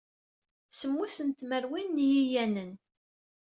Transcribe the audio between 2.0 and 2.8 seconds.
n yiyanen.